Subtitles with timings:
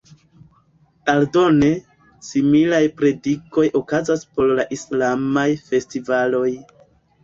[1.13, 1.69] Aldone,
[2.29, 6.49] similaj predikoj okazas por la islamaj festivaloj.